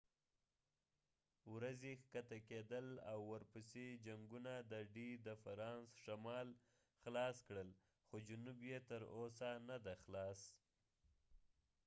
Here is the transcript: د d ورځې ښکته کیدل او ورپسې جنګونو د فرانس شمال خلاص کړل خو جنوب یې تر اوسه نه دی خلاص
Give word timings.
د 0.03 0.03
d 1.43 1.45
ورځې 1.55 1.91
ښکته 2.01 2.37
کیدل 2.49 2.87
او 3.11 3.19
ورپسې 3.31 3.85
جنګونو 4.05 4.53
د 5.27 5.27
فرانس 5.43 5.87
شمال 6.03 6.47
خلاص 7.01 7.37
کړل 7.47 7.69
خو 8.07 8.15
جنوب 8.27 8.57
یې 8.69 8.79
تر 8.89 9.01
اوسه 9.17 9.49
نه 9.69 9.77
دی 9.85 9.95
خلاص 10.03 10.39